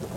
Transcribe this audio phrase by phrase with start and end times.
[0.00, 0.12] Buenas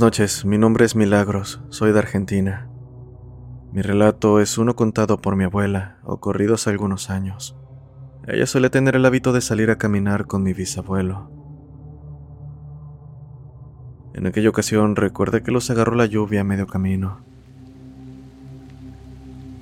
[0.00, 2.70] noches, mi nombre es Milagros, soy de Argentina.
[3.70, 7.54] Mi relato es uno contado por mi abuela, ocurrido hace algunos años.
[8.26, 11.41] Ella suele tener el hábito de salir a caminar con mi bisabuelo.
[14.14, 17.18] En aquella ocasión recuerda que los agarró la lluvia a medio camino.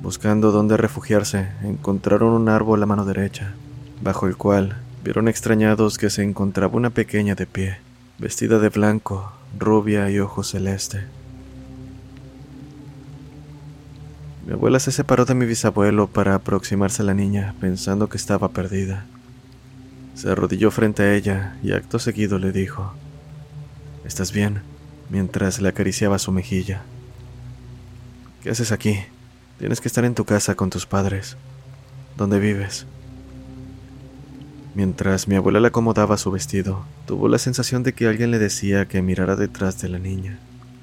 [0.02, 3.52] Buscando dónde refugiarse, encontraron un árbol a mano derecha,
[4.02, 7.78] bajo el cual vieron extrañados que se encontraba una pequeña de pie,
[8.18, 11.04] vestida de blanco, rubia y ojo celeste.
[14.46, 18.48] Mi abuela se separó de mi bisabuelo para aproximarse a la niña, pensando que estaba
[18.48, 19.04] perdida.
[20.14, 22.94] Se arrodilló frente a ella y acto seguido le dijo,
[24.10, 24.60] ¿Estás bien?
[25.08, 26.82] mientras le acariciaba su mejilla.
[28.42, 28.98] ¿Qué haces aquí?
[29.60, 31.36] Tienes que estar en tu casa con tus padres.
[32.16, 32.86] ¿Dónde vives?
[34.74, 38.86] Mientras mi abuela le acomodaba su vestido, tuvo la sensación de que alguien le decía
[38.86, 40.40] que mirara detrás de la niña,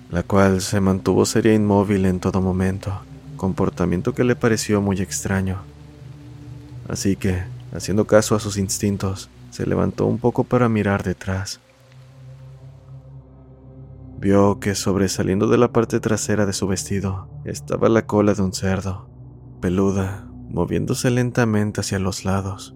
[0.10, 3.02] la cual se mantuvo seria e inmóvil en todo momento,
[3.36, 5.64] comportamiento que le pareció muy extraño.
[6.88, 11.60] Así que, haciendo caso a sus instintos, se levantó un poco para mirar detrás.
[14.20, 18.52] Vio que sobresaliendo de la parte trasera de su vestido estaba la cola de un
[18.52, 19.10] cerdo,
[19.62, 22.76] peluda, moviéndose lentamente hacia los lados.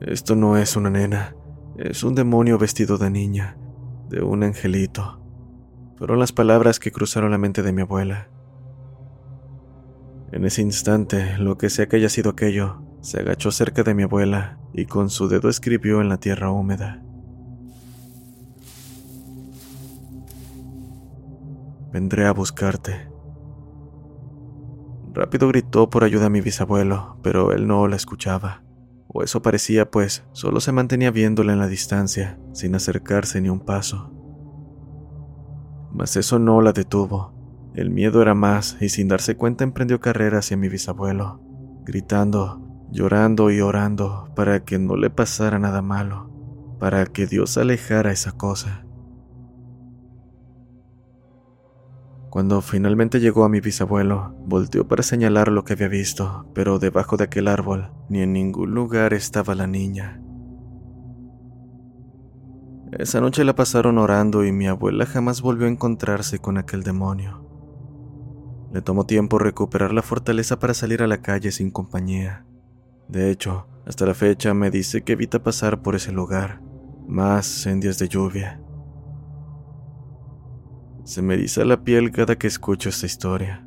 [0.00, 1.34] Esto no es una nena,
[1.78, 3.56] es un demonio vestido de niña,
[4.10, 5.22] de un angelito.
[5.96, 8.28] Fueron las palabras que cruzaron la mente de mi abuela.
[10.32, 14.02] En ese instante, lo que sea que haya sido aquello, se agachó cerca de mi
[14.02, 17.05] abuela y con su dedo escribió en la tierra húmeda.
[21.92, 23.08] Vendré a buscarte.
[25.12, 28.62] Rápido gritó por ayuda a mi bisabuelo, pero él no la escuchaba.
[29.08, 33.60] O eso parecía, pues solo se mantenía viéndola en la distancia, sin acercarse ni un
[33.60, 34.12] paso.
[35.92, 37.34] Mas eso no la detuvo.
[37.74, 41.40] El miedo era más y sin darse cuenta emprendió carrera hacia mi bisabuelo,
[41.84, 46.30] gritando, llorando y orando para que no le pasara nada malo,
[46.78, 48.85] para que Dios alejara esa cosa.
[52.30, 57.16] Cuando finalmente llegó a mi bisabuelo, volteó para señalar lo que había visto, pero debajo
[57.16, 60.20] de aquel árbol ni en ningún lugar estaba la niña.
[62.92, 67.44] Esa noche la pasaron orando y mi abuela jamás volvió a encontrarse con aquel demonio.
[68.72, 72.44] Le tomó tiempo recuperar la fortaleza para salir a la calle sin compañía.
[73.08, 76.60] De hecho, hasta la fecha me dice que evita pasar por ese lugar,
[77.06, 78.60] más en días de lluvia.
[81.06, 83.64] Se me eriza la piel cada que escucho esta historia.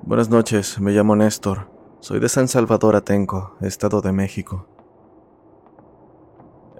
[0.00, 1.70] Buenas noches, me llamo Néstor.
[2.00, 4.77] Soy de San Salvador Atenco, Estado de México.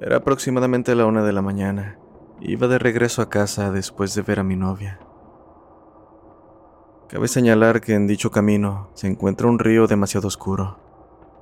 [0.00, 1.98] Era aproximadamente la una de la mañana.
[2.40, 5.00] Iba de regreso a casa después de ver a mi novia.
[7.08, 10.78] Cabe señalar que en dicho camino se encuentra un río demasiado oscuro,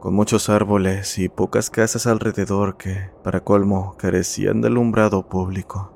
[0.01, 5.93] con muchos árboles y pocas casas alrededor que, para colmo, carecían de alumbrado público.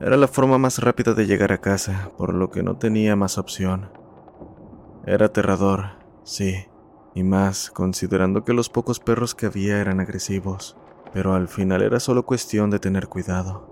[0.00, 3.36] Era la forma más rápida de llegar a casa, por lo que no tenía más
[3.36, 3.90] opción.
[5.06, 6.66] Era aterrador, sí,
[7.14, 10.76] y más considerando que los pocos perros que había eran agresivos,
[11.12, 13.68] pero al final era solo cuestión de tener cuidado.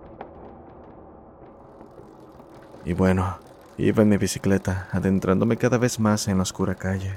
[2.85, 3.39] Y bueno,
[3.77, 7.15] iba en mi bicicleta, adentrándome cada vez más en la oscura calle.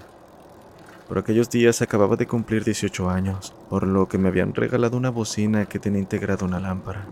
[1.07, 5.09] Por aquellos días acababa de cumplir 18 años, por lo que me habían regalado una
[5.09, 7.05] bocina que tenía integrada una lámpara.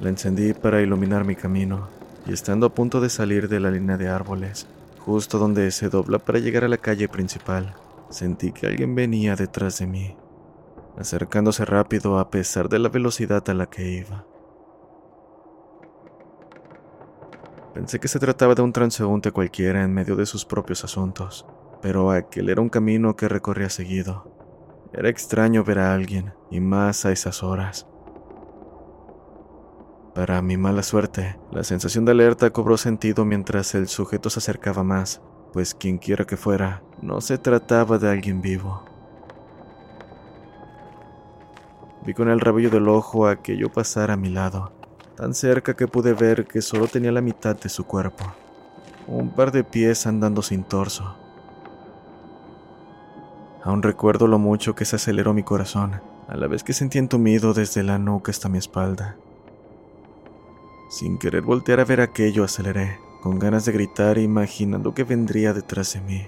[0.00, 1.88] La encendí para iluminar mi camino,
[2.26, 4.66] y estando a punto de salir de la línea de árboles,
[5.10, 7.74] justo donde se dobla para llegar a la calle principal,
[8.10, 10.16] sentí que alguien venía detrás de mí,
[10.96, 14.24] acercándose rápido a pesar de la velocidad a la que iba.
[17.74, 21.44] Pensé que se trataba de un transeúnte cualquiera en medio de sus propios asuntos,
[21.82, 24.30] pero aquel era un camino que recorría seguido.
[24.92, 27.89] Era extraño ver a alguien, y más a esas horas.
[30.14, 34.82] Para mi mala suerte, la sensación de alerta cobró sentido mientras el sujeto se acercaba
[34.82, 35.20] más,
[35.52, 38.82] pues quien quiera que fuera, no se trataba de alguien vivo.
[42.04, 44.72] Vi con el rabillo del ojo a aquello pasar a mi lado,
[45.16, 48.24] tan cerca que pude ver que solo tenía la mitad de su cuerpo,
[49.06, 51.14] un par de pies andando sin torso.
[53.62, 57.54] Aún recuerdo lo mucho que se aceleró mi corazón, a la vez que sentí entumido
[57.54, 59.16] desde la nuca hasta mi espalda.
[60.90, 65.94] Sin querer voltear a ver aquello, aceleré, con ganas de gritar imaginando que vendría detrás
[65.94, 66.26] de mí.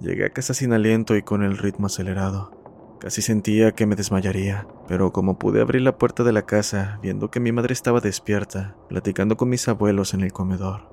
[0.00, 2.96] Llegué a casa sin aliento y con el ritmo acelerado.
[2.98, 7.30] Casi sentía que me desmayaría, pero como pude abrir la puerta de la casa, viendo
[7.30, 10.88] que mi madre estaba despierta, platicando con mis abuelos en el comedor.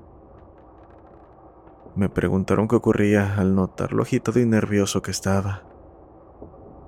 [1.94, 5.62] Me preguntaron qué ocurría al notar lo agitado y nervioso que estaba.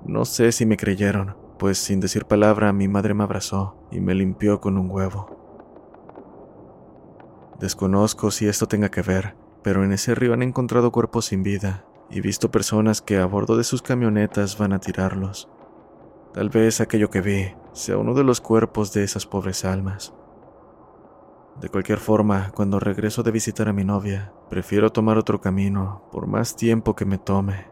[0.04, 4.14] No sé si me creyeron, pues sin decir palabra mi madre me abrazó y me
[4.14, 5.36] limpió con un huevo.
[7.58, 11.84] Desconozco si esto tenga que ver, pero en ese río han encontrado cuerpos sin vida
[12.10, 15.48] y visto personas que a bordo de sus camionetas van a tirarlos.
[16.32, 20.14] Tal vez aquello que vi sea uno de los cuerpos de esas pobres almas.
[21.60, 26.28] De cualquier forma, cuando regreso de visitar a mi novia, prefiero tomar otro camino, por
[26.28, 27.66] más tiempo que me tome.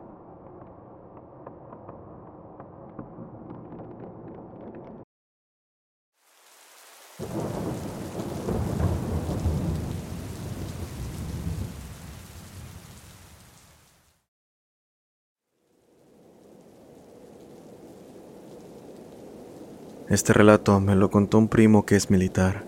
[20.08, 22.62] Este relato me lo contó un primo que es militar.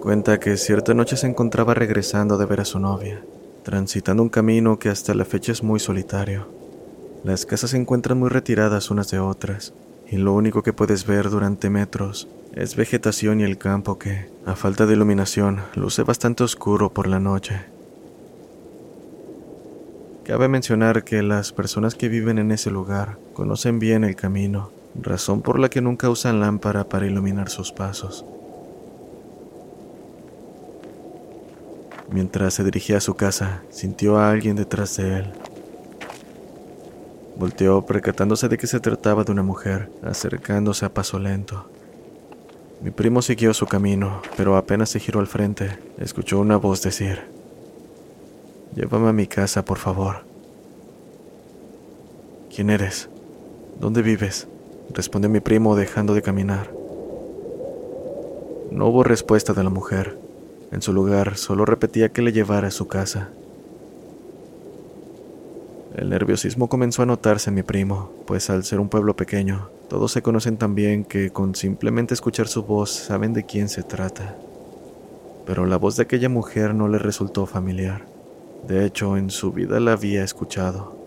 [0.00, 3.20] Cuenta que cierta noche se encontraba regresando de ver a su novia,
[3.64, 6.46] transitando un camino que hasta la fecha es muy solitario.
[7.24, 9.74] Las casas se encuentran muy retiradas unas de otras,
[10.08, 14.54] y lo único que puedes ver durante metros es vegetación y el campo que, a
[14.54, 17.60] falta de iluminación, luce bastante oscuro por la noche.
[20.22, 24.70] Cabe mencionar que las personas que viven en ese lugar conocen bien el camino
[25.00, 28.24] razón por la que nunca usan lámpara para iluminar sus pasos.
[32.10, 35.32] Mientras se dirigía a su casa, sintió a alguien detrás de él.
[37.36, 41.66] Volteó percatándose de que se trataba de una mujer, acercándose a paso lento.
[42.82, 47.20] Mi primo siguió su camino, pero apenas se giró al frente, escuchó una voz decir,
[48.74, 50.24] Llévame a mi casa, por favor.
[52.54, 53.08] ¿Quién eres?
[53.80, 54.48] ¿Dónde vives?
[54.90, 56.72] Respondió mi primo dejando de caminar.
[58.70, 60.18] No hubo respuesta de la mujer.
[60.70, 63.30] En su lugar solo repetía que le llevara a su casa.
[65.94, 70.12] El nerviosismo comenzó a notarse en mi primo, pues al ser un pueblo pequeño, todos
[70.12, 74.36] se conocen tan bien que con simplemente escuchar su voz saben de quién se trata.
[75.44, 78.06] Pero la voz de aquella mujer no le resultó familiar.
[78.66, 81.01] De hecho, en su vida la había escuchado.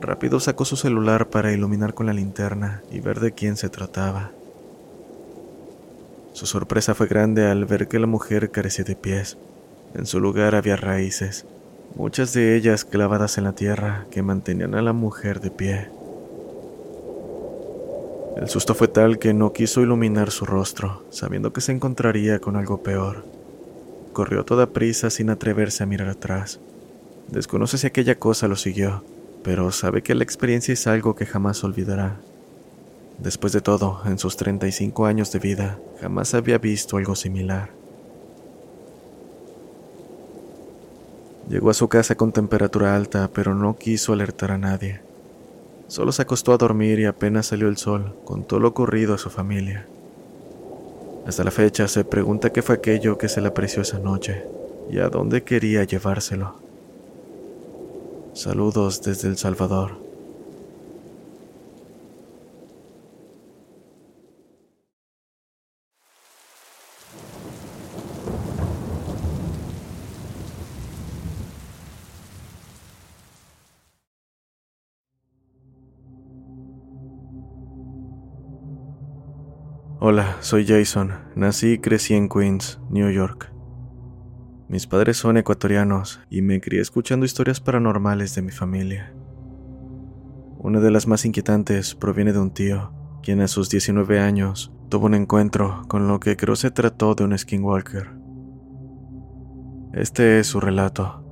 [0.00, 4.30] Rápido sacó su celular para iluminar con la linterna y ver de quién se trataba.
[6.32, 9.38] Su sorpresa fue grande al ver que la mujer carecía de pies.
[9.94, 11.46] En su lugar había raíces,
[11.96, 15.88] muchas de ellas clavadas en la tierra que mantenían a la mujer de pie.
[18.36, 22.54] El susto fue tal que no quiso iluminar su rostro, sabiendo que se encontraría con
[22.54, 23.24] algo peor.
[24.12, 26.60] Corrió a toda prisa sin atreverse a mirar atrás.
[27.26, 29.02] Desconoce si aquella cosa lo siguió,
[29.42, 32.20] pero sabe que la experiencia es algo que jamás olvidará.
[33.18, 37.70] Después de todo, en sus 35 años de vida, jamás había visto algo similar.
[41.48, 45.00] Llegó a su casa con temperatura alta, pero no quiso alertar a nadie.
[45.88, 49.30] Solo se acostó a dormir y apenas salió el sol, contó lo ocurrido a su
[49.30, 49.86] familia.
[51.26, 54.44] Hasta la fecha se pregunta qué fue aquello que se le apreció esa noche
[54.90, 56.67] y a dónde quería llevárselo.
[58.38, 59.98] Saludos desde El Salvador.
[79.98, 81.10] Hola, soy Jason.
[81.34, 83.57] Nací y crecí en Queens, New York.
[84.68, 89.14] Mis padres son ecuatorianos y me crié escuchando historias paranormales de mi familia.
[90.58, 95.06] Una de las más inquietantes proviene de un tío, quien a sus 19 años tuvo
[95.06, 98.10] un encuentro con lo que creo se trató de un skinwalker.
[99.94, 101.24] Este es su relato.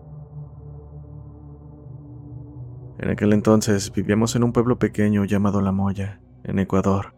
[2.98, 7.14] En aquel entonces vivíamos en un pueblo pequeño llamado La Moya, en Ecuador.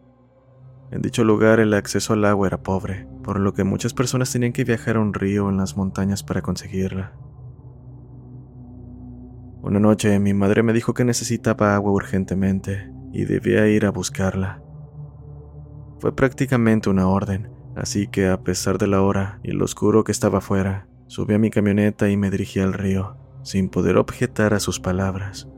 [0.91, 4.53] En dicho lugar el acceso al agua era pobre, por lo que muchas personas tenían
[4.53, 7.13] que viajar a un río en las montañas para conseguirla.
[9.61, 14.61] Una noche mi madre me dijo que necesitaba agua urgentemente y debía ir a buscarla.
[15.99, 20.13] Fue prácticamente una orden, así que a pesar de la hora y lo oscuro que
[20.13, 24.61] estaba afuera, subí a mi camioneta y me dirigí al río, sin poder objetar a
[24.61, 25.49] sus palabras.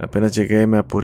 [0.00, 1.03] Apenas llegué me apuré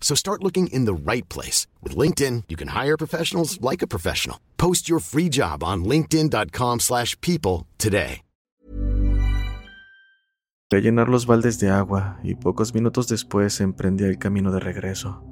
[0.00, 1.66] So start looking in the right place.
[1.82, 4.38] With LinkedIn, you can hire professionals like a professional.
[4.58, 8.20] Post your free job on linkedin.com slash people today.
[10.76, 15.22] a llenar los baldes de agua y pocos minutos después emprendí el camino de regreso.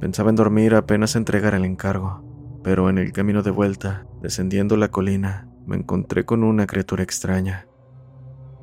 [0.00, 4.88] Pensaba en dormir apenas entregar el encargo, pero en el camino de vuelta, descendiendo la
[4.88, 7.66] colina, me encontré con una criatura extraña.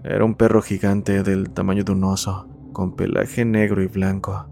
[0.03, 4.47] Era un perro gigante del tamaño de un oso, con pelaje negro y blanco.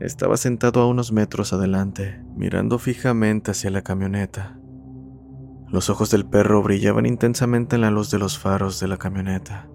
[0.00, 4.58] Estaba sentado a unos metros adelante, mirando fijamente hacia la camioneta.
[5.68, 9.68] Los ojos del perro brillaban intensamente en la luz de los faros de la camioneta.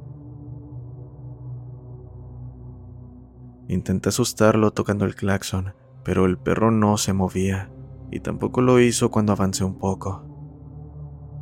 [3.69, 5.73] Intenté asustarlo tocando el claxon,
[6.03, 7.71] pero el perro no se movía,
[8.11, 10.23] y tampoco lo hizo cuando avancé un poco.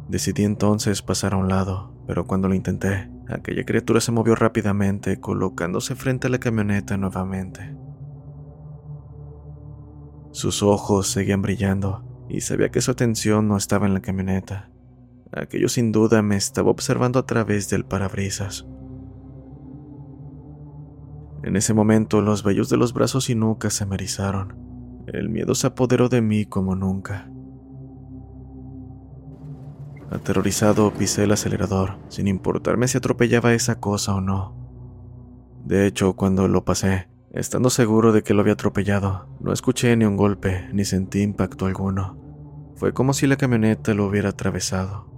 [0.10, 5.20] Decidí entonces pasar a un lado, pero cuando lo intenté, aquella criatura se movió rápidamente,
[5.20, 7.76] colocándose frente a la camioneta nuevamente.
[10.32, 14.70] Sus ojos seguían brillando, y sabía que su atención no estaba en la camioneta.
[15.32, 18.66] Aquello sin duda me estaba observando a través del parabrisas.
[21.44, 24.58] En ese momento los vellos de los brazos y nuca se me erizaron.
[25.08, 27.30] El miedo se apoderó de mí como nunca.
[30.12, 34.56] Aterrorizado pisé el acelerador, sin importarme si atropellaba esa cosa o no.
[35.66, 40.06] De hecho, cuando lo pasé, estando seguro de que lo había atropellado, no escuché ni
[40.06, 42.18] un golpe, ni sentí impacto alguno.
[42.76, 45.10] Fue como si la camioneta lo hubiera atravesado.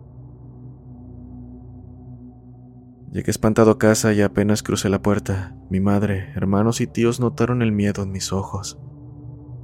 [3.11, 7.61] Llegué espantado a casa y apenas crucé la puerta, mi madre, hermanos y tíos notaron
[7.61, 8.79] el miedo en mis ojos.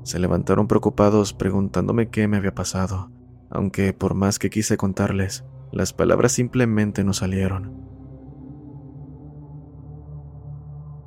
[0.04, 3.12] Se levantaron preocupados preguntándome qué me había pasado,
[3.54, 7.84] aunque por más que quise contarles, las palabras simplemente no salieron.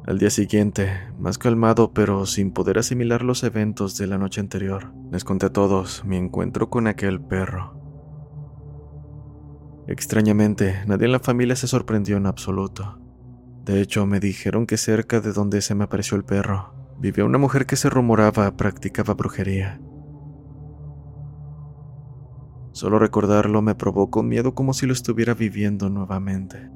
[0.07, 0.89] Al día siguiente,
[1.19, 5.53] más calmado pero sin poder asimilar los eventos de la noche anterior, les conté a
[5.53, 7.83] todos mi encuentro con aquel perro.
[9.89, 13.01] Extrañamente, nadie en la familia se sorprendió en absoluto.
[13.65, 17.39] De hecho, me dijeron que cerca de donde se me apareció el perro, vivía una
[17.39, 19.81] mujer que se rumoraba practicaba brujería.
[22.77, 26.69] Solo recordarlo me provocó miedo como si lo estuviera viviendo nuevamente.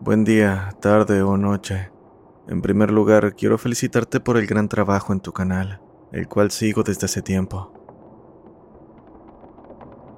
[0.00, 1.93] Buen día, tarde o noche.
[2.46, 5.80] En primer lugar, quiero felicitarte por el gran trabajo en tu canal,
[6.12, 7.72] el cual sigo desde hace tiempo.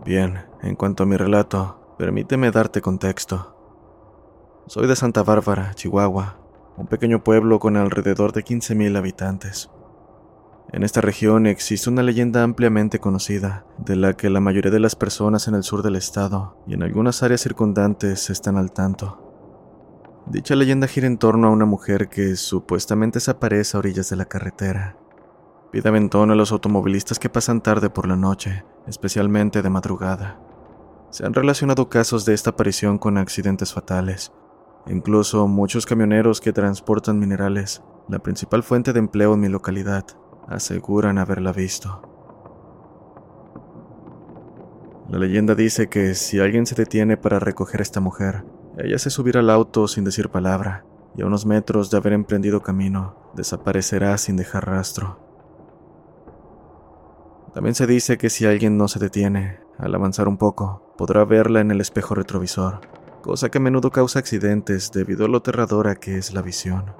[0.04, 3.54] Bien, en cuanto a mi relato, permíteme darte contexto.
[4.66, 6.38] Soy de Santa Bárbara, Chihuahua,
[6.76, 9.70] un pequeño pueblo con alrededor de 15.000 habitantes.
[10.72, 14.96] En esta región existe una leyenda ampliamente conocida, de la que la mayoría de las
[14.96, 19.25] personas en el sur del estado y en algunas áreas circundantes están al tanto.
[20.28, 24.24] Dicha leyenda gira en torno a una mujer que supuestamente desaparece a orillas de la
[24.24, 24.96] carretera.
[25.70, 30.40] Pide aventón a los automovilistas que pasan tarde por la noche, especialmente de madrugada.
[31.10, 34.32] Se han relacionado casos de esta aparición con accidentes fatales.
[34.88, 40.06] Incluso muchos camioneros que transportan minerales, la principal fuente de empleo en mi localidad,
[40.48, 42.02] aseguran haberla visto.
[45.08, 48.44] La leyenda dice que si alguien se detiene para recoger a esta mujer,
[48.76, 50.84] ella se subirá al auto sin decir palabra
[51.16, 55.18] y a unos metros de haber emprendido camino, desaparecerá sin dejar rastro.
[57.54, 61.60] También se dice que si alguien no se detiene, al avanzar un poco, podrá verla
[61.60, 62.80] en el espejo retrovisor,
[63.22, 66.92] cosa que a menudo causa accidentes debido a lo aterradora que es la visión.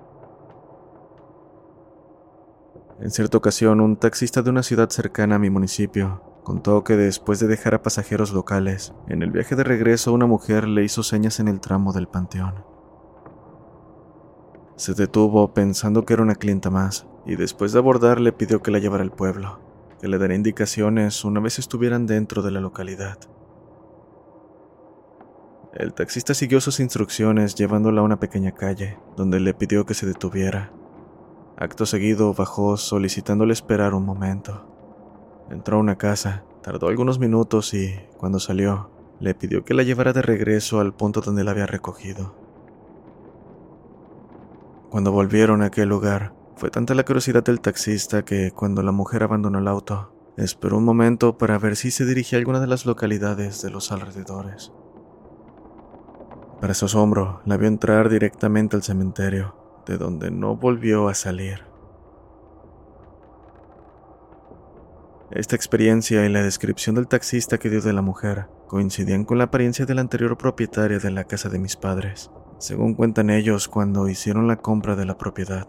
[3.00, 7.40] En cierta ocasión, un taxista de una ciudad cercana a mi municipio contó que después
[7.40, 11.40] de dejar a pasajeros locales, en el viaje de regreso una mujer le hizo señas
[11.40, 12.64] en el tramo del panteón.
[14.76, 18.70] Se detuvo pensando que era una clienta más, y después de abordar le pidió que
[18.70, 19.58] la llevara al pueblo,
[20.00, 23.18] que le daría indicaciones una vez estuvieran dentro de la localidad.
[25.72, 30.06] El taxista siguió sus instrucciones llevándola a una pequeña calle, donde le pidió que se
[30.06, 30.70] detuviera
[31.58, 34.75] Acto seguido bajó solicitándole esperar un momento.
[35.50, 40.12] Entró a una casa, tardó algunos minutos y, cuando salió, le pidió que la llevara
[40.12, 42.34] de regreso al punto donde la había recogido.
[44.90, 49.22] Cuando volvieron a aquel lugar, fue tanta la curiosidad del taxista que, cuando la mujer
[49.22, 52.86] abandonó el auto, esperó un momento para ver si se dirigía a alguna de las
[52.86, 54.72] localidades de los alrededores.
[56.60, 59.54] Para su asombro, la vio entrar directamente al cementerio
[59.86, 61.75] de donde no volvió a salir.
[65.32, 69.44] Esta experiencia y la descripción del taxista que dio de la mujer coincidían con la
[69.44, 74.08] apariencia de la anterior propietaria de la casa de mis padres, según cuentan ellos cuando
[74.08, 75.66] hicieron la compra de la propiedad.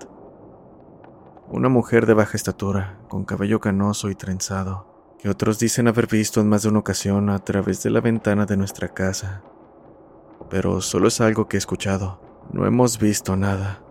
[1.50, 6.40] Una mujer de baja estatura, con cabello canoso y trenzado, que otros dicen haber visto
[6.40, 9.42] en más de una ocasión a través de la ventana de nuestra casa.
[10.52, 12.22] Pero solo es algo que he escuchado,
[12.54, 13.87] no hemos visto nada.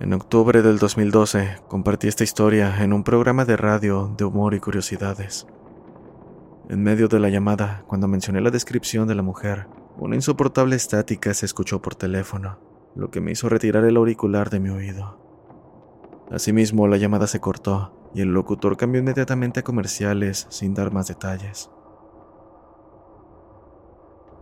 [0.00, 4.58] En octubre del 2012 compartí esta historia en un programa de radio de humor y
[4.58, 5.46] curiosidades.
[6.70, 9.66] En medio de la llamada, cuando mencioné la descripción de la mujer,
[9.98, 12.58] una insoportable estática se escuchó por teléfono,
[12.94, 15.18] lo que me hizo retirar el auricular de mi oído.
[16.30, 21.08] Asimismo, la llamada se cortó y el locutor cambió inmediatamente a comerciales sin dar más
[21.08, 21.68] detalles.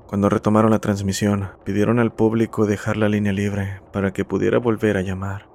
[0.09, 4.97] Cuando retomaron la transmisión, pidieron al público dejar la línea libre para que pudiera volver
[4.97, 5.51] a llamar.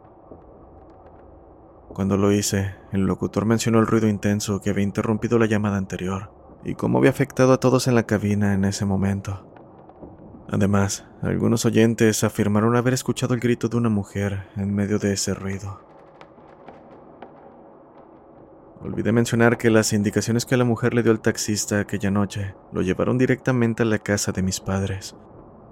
[1.89, 6.32] Cuando lo hice, el locutor mencionó el ruido intenso que había interrumpido la llamada anterior
[6.63, 9.44] y cómo había afectado a todos en la cabina en ese momento.
[10.52, 15.34] Además, algunos oyentes afirmaron haber escuchado el grito de una mujer en medio de ese
[15.34, 15.93] ruido.
[18.84, 22.82] Olvidé mencionar que las indicaciones que la mujer le dio al taxista aquella noche lo
[22.82, 25.15] llevaron directamente a la casa de mis padres,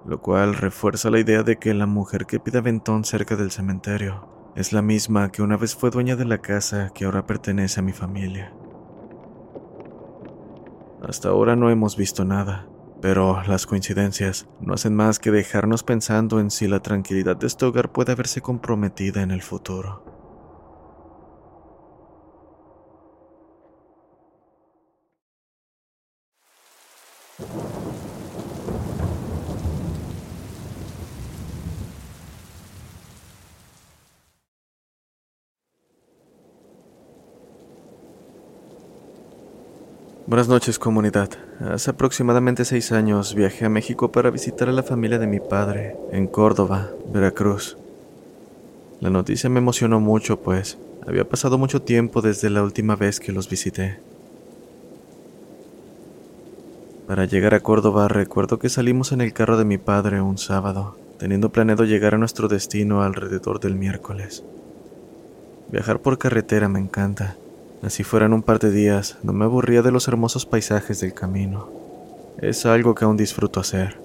[0.05, 4.53] lo cual refuerza la idea de que la mujer que pide aventón cerca del cementerio
[4.55, 7.83] es la misma que una vez fue dueña de la casa que ahora pertenece a
[7.83, 8.53] mi familia.
[11.05, 12.69] Hasta ahora no hemos visto nada,
[13.01, 17.65] pero las coincidencias no hacen más que dejarnos pensando en si la tranquilidad de este
[17.65, 20.10] hogar puede verse comprometida en el futuro.
[40.31, 41.29] Buenas noches comunidad.
[41.59, 45.97] Hace aproximadamente seis años viajé a México para visitar a la familia de mi padre,
[46.13, 47.75] en Córdoba, Veracruz.
[49.01, 53.33] La noticia me emocionó mucho, pues había pasado mucho tiempo desde la última vez que
[53.33, 53.99] los visité.
[57.07, 60.95] Para llegar a Córdoba recuerdo que salimos en el carro de mi padre un sábado,
[61.19, 64.45] teniendo planeado llegar a nuestro destino alrededor del miércoles.
[65.73, 67.35] Viajar por carretera me encanta
[67.83, 71.67] Así fueran un par de días, no me aburría de los hermosos paisajes del camino.
[72.37, 73.97] Es algo que aún disfruto hacer.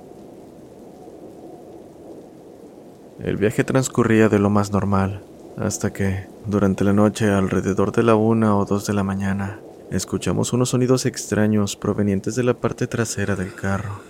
[3.23, 5.23] El viaje transcurría de lo más normal,
[5.59, 9.61] hasta que, durante la noche, alrededor de la una o dos de la mañana,
[9.91, 14.01] escuchamos unos sonidos extraños provenientes de la parte trasera del carro.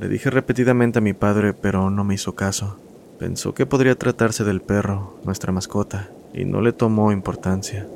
[0.00, 2.76] Le dije repetidamente a mi padre, pero no me hizo caso.
[3.18, 7.86] Pensó que podría tratarse del perro, nuestra mascota, y no le tomó importancia.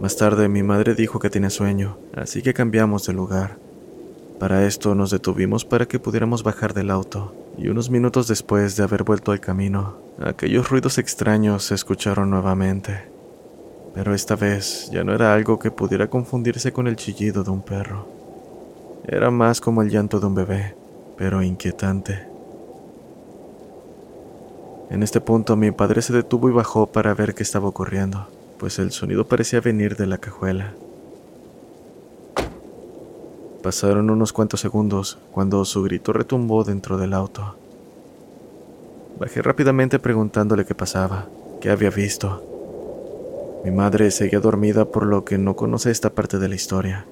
[0.00, 3.56] Más tarde mi madre dijo que tenía sueño, así que cambiamos de lugar.
[4.38, 8.84] Para esto nos detuvimos para que pudiéramos bajar del auto, y unos minutos después de
[8.84, 13.08] haber vuelto al camino, aquellos ruidos extraños se escucharon nuevamente.
[13.94, 17.62] Pero esta vez ya no era algo que pudiera confundirse con el chillido de un
[17.62, 18.06] perro.
[19.08, 20.76] Era más como el llanto de un bebé,
[21.16, 22.27] pero inquietante.
[24.90, 28.26] En este punto mi padre se detuvo y bajó para ver qué estaba ocurriendo,
[28.58, 30.72] pues el sonido parecía venir de la cajuela.
[33.62, 37.56] Pasaron unos cuantos segundos cuando su grito retumbó dentro del auto.
[39.20, 41.26] Bajé rápidamente preguntándole qué pasaba,
[41.60, 42.42] qué había visto.
[43.64, 47.04] Mi madre seguía dormida por lo que no conoce esta parte de la historia,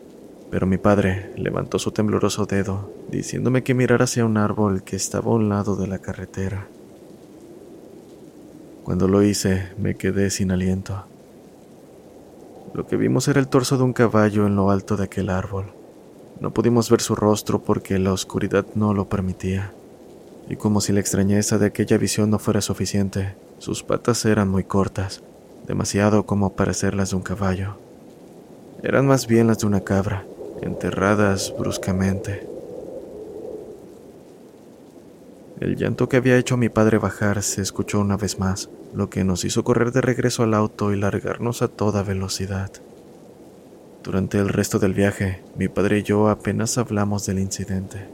[0.51, 5.33] pero mi padre levantó su tembloroso dedo, diciéndome que mirara hacia un árbol que estaba
[5.33, 6.69] a un lado de la carretera.
[8.87, 11.07] Cuando lo hice, me quedé sin aliento.
[12.73, 15.73] Lo que vimos era el torso de un caballo en lo alto de aquel árbol.
[16.39, 19.73] No pudimos ver su rostro porque la oscuridad no lo permitía.
[20.49, 24.63] Y como si la extrañeza de aquella visión no fuera suficiente, sus patas eran muy
[24.63, 25.21] cortas,
[25.67, 27.79] demasiado como para ser las de un caballo.
[28.85, 30.25] Eran más bien las de una cabra,
[30.63, 32.56] enterradas bruscamente.
[35.59, 39.09] El llanto que había hecho a mi padre bajar se escuchó una vez más, lo
[39.09, 42.71] que nos hizo correr de regreso al auto y largarnos a toda velocidad.
[44.05, 48.07] Durante el resto del viaje, mi padre y yo apenas hablamos del incidente.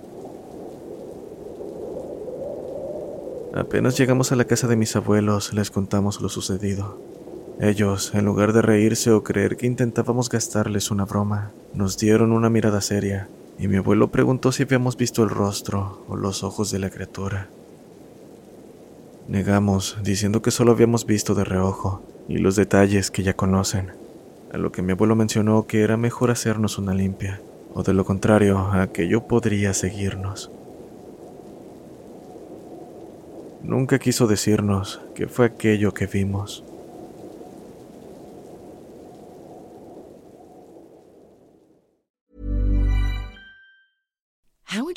[3.54, 7.00] Apenas llegamos a la casa de mis abuelos, les contamos lo sucedido.
[7.60, 12.48] Ellos, en lugar de reírse o creer que intentábamos gastarles una broma, nos dieron una
[12.50, 16.78] mirada seria y mi abuelo preguntó si habíamos visto el rostro o los ojos de
[16.78, 17.48] la criatura.
[19.28, 23.92] Negamos, diciendo que solo habíamos visto de reojo y los detalles que ya conocen,
[24.52, 27.40] a lo que mi abuelo mencionó que era mejor hacernos una limpia,
[27.74, 30.50] o de lo contrario, aquello podría seguirnos.
[33.62, 36.64] Nunca quiso decirnos qué fue aquello que vimos.